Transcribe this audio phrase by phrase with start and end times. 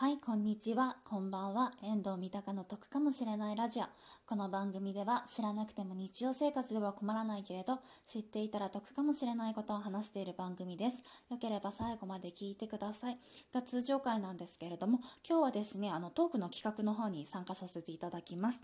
[0.00, 0.96] はい、こんにちは。
[1.02, 1.72] こんばんは。
[1.82, 3.84] 遠藤三鷹の得かもしれないラジオ。
[4.26, 11.02] この番組では知らなくても日常生活では困らないけれど、知っていたら得かもしれないことを話している番組です。
[11.28, 13.18] よければ最後まで聞いてください。
[13.52, 18.62] が通常回なんですけれども、今日はですね、あのトークの企画の方に参加させていただきます。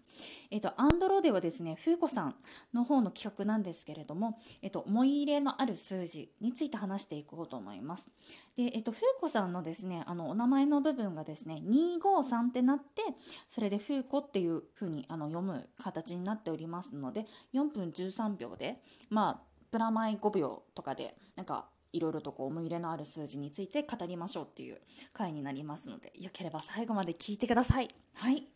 [0.52, 2.36] えっと、アンドロではですね、ふうこさん
[2.72, 8.08] の方の企画なんですけれども、えっと、思い入れのある数字について話していこうと思います。
[8.56, 13.02] で、えっと、ふうこさんのですね、あの、お名前の部分がですね、253ってなって、
[13.48, 19.40] それでふうこっていう風にあの読む形になっておりますので、4分13秒で、まあ、
[19.72, 24.80] プラマイ5秒とかで、なんか、いろいろとこう思い入れのある数字について語りましょうっていう
[25.12, 27.88] 回になりますので、よければ最後まで聞いてください。
[28.14, 28.48] はい。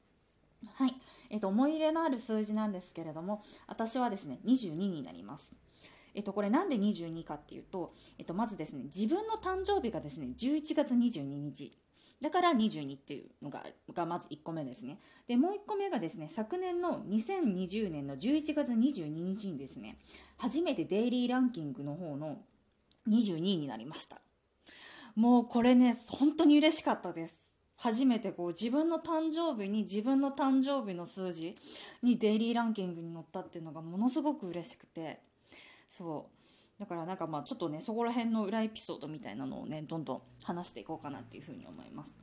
[0.75, 0.95] はい。
[1.31, 5.55] えっと、思い入れのある数字なんですけれども、私はですね、22になります。
[6.19, 11.71] えっと、これなんで22かっていうと、えっと、まずですね、自分の誕生日がですね、11月22日。
[12.21, 13.65] だから22っていうのが
[13.95, 14.99] がまず1個目ですね。
[15.29, 19.97] で、もう1個目がですね、昨年の2020年の11月22日にですね、
[20.39, 22.39] 初めてデイリーランキングの方の
[23.09, 24.21] 22位になりました。
[25.15, 27.39] もうこれね、本当に嬉しかったです。
[27.77, 31.57] 初めてこう自分の誕生日に自分の誕生日の数字
[32.03, 35.21] にデイリーランキングに載ったっていうのがものすごく嬉しくて
[35.89, 36.39] そう
[36.79, 42.15] だからなんかまあちょっとねそこら辺の裏エピソードみたいなのをねどんどん話していこうかなっていうふうに思います。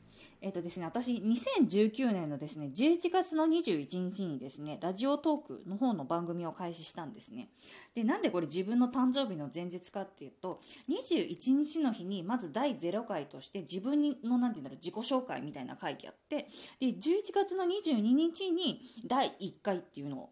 [0.41, 7.49] えっ、ー、とですね私2019年のですね11月の21日にですねラジオトークの方の番組を開始したんですね。
[7.95, 16.47] でなんでこれ自分の誕生日の前日かっていうと21日の日にまず第0回として自分の何て言うんだろう自己紹介みたいな会議あって
[16.79, 20.29] で11月の22日に第1回っていうのを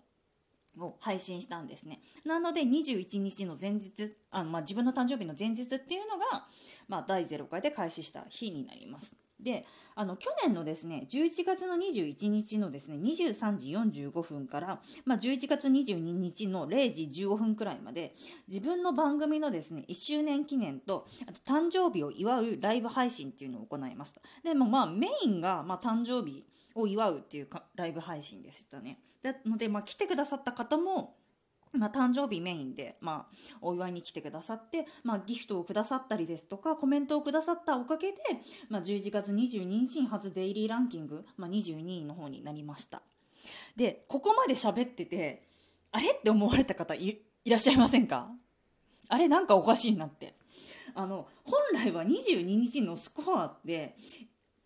[0.79, 2.01] を配信したんですね。
[2.25, 6.47] なので21日の前日、あまあ、自分の誕生日の前日っていうのが、
[6.87, 9.15] まあ、第0回で開始した日になります。
[9.39, 18.15] で、あの、去年のですね、11月の21日のですね、23時45分から、まあ、11月22日の0時15分くらいまで、
[18.47, 24.21] 自分の番組のですね、1周年記念と、あと誕生日を祝うライブ配信っていうのを行いました。
[24.43, 26.45] で、もまあ、メインが、まあ、誕生日
[26.75, 28.99] を祝うっていうかライブ配信でしたね。
[29.21, 31.15] なので、まあ、来てくださった方も、
[31.71, 38.17] まあ、誕生日メインで、まあ、お祝いに来てくださって、まあ、ギフトをくださったりですとか、コメントをくださったおかげで、
[38.69, 43.01] まあ、11月22日に初デイリーランキング、まあ、22位の方になりました。
[43.75, 45.47] で、ここまで喋ってて、
[45.91, 48.29] あれって思われた方いらっしゃいませんか？
[49.09, 50.35] あれなんかおかしいなって。
[50.95, 53.95] あの、本来は22日のスコアって、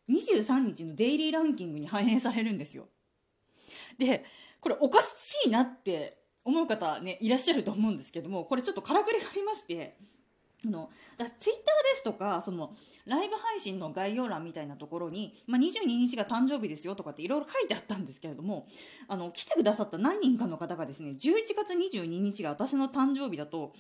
[0.10, 2.88] 23日のデイリーランキングに反映されるんですよ。
[3.98, 4.26] で、
[4.62, 9.98] これおかしいなって思う方ね、いらっしゃると思うんですけども、これちょっとからくりがありまして、
[10.66, 12.74] あのだツイッターですとかその
[13.06, 18.66] ライブ配信の概要欄みたいなところに、まあ、22日が誕生日ですよとかっていろいろ書いてあったんですけれども
[19.08, 21.16] あの来てくださった何人かの方がですね11
[21.56, 23.74] 月22日が私の誕生日だと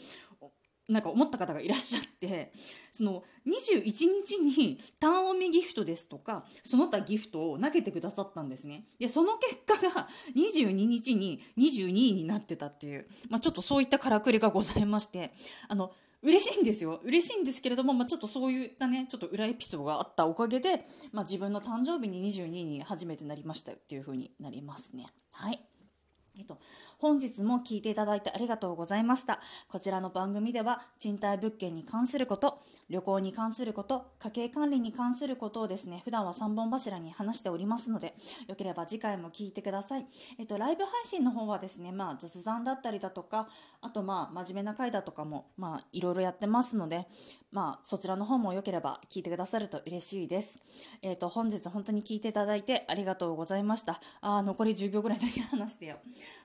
[0.87, 2.51] なんか思った方がいらっしゃって
[2.91, 8.85] その21日にターンオミギフトですとかその他ギフトを投げてくださったんですね。
[8.99, 15.33] でその結果が22日に22位になってたっていう、まあ、ちょっとそういったからくりがございまして
[15.67, 15.91] あの
[16.23, 16.99] 嬉しいんですよ。
[17.03, 25.05] 嬉しいんですけれども、まあ、ちょっとそういったねちょっと裏エピソードがあったおかげで、まあ、自分の誕生日に22位に初めてなりましたっていう風になりますね。
[25.33, 25.66] はい。
[26.37, 26.59] えっと、
[26.99, 29.39] 本日も聞いていただいてありがとうございました。
[29.69, 32.59] こちらの番組では、賃貸物件に関すること、
[32.89, 38.13] 旅行に関すること、家計管理に関することをですね、普段は3本柱に話しておりますので、
[38.47, 40.05] よければ次回も聞いてください。
[40.37, 43.49] えっと、ライブ配信の方はですね、まあ、雑談だったりだとか、
[43.81, 47.07] あとまあ、真面目な回だとかも、まあ、いろいろやってますので、
[47.51, 50.61] まあ、そちらの方もよければ聞いてくださると嬉しいです。
[51.01, 53.99] えっと、本日本当に聞いていただいてありがとうございました。
[54.21, 55.97] あ、残り10秒ぐらいだけ話してよ。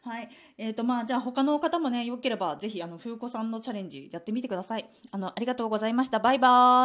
[0.04, 0.28] はい。
[0.58, 4.88] えっ、ー、と、まあ、じゃあ他の方もね、よければ、ぜひ、あの、風子さんのチャレンジやってみてください。
[5.10, 6.18] あの、ありがとうございました。
[6.18, 6.80] バイバーイ。